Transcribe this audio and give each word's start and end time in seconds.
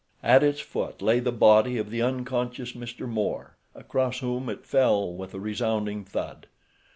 At 0.23 0.41
its 0.41 0.59
foot 0.59 0.99
lay 1.03 1.19
the 1.19 1.31
body 1.31 1.77
of 1.77 1.91
the 1.91 2.01
unconscious 2.01 2.71
Mr. 2.71 3.07
Moore, 3.07 3.57
across 3.75 4.17
whom 4.17 4.49
it 4.49 4.65
fell 4.65 5.13
with 5.13 5.35
a 5.35 5.39
resounding 5.39 6.05
thud. 6.05 6.47